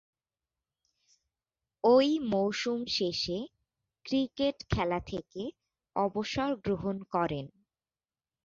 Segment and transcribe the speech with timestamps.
[1.83, 1.95] ঐ
[2.31, 3.37] মৌসুম শেষে
[4.05, 5.41] ক্রিকেট খেলা থেকে
[5.95, 7.45] অবসর গ্রহণ করেন।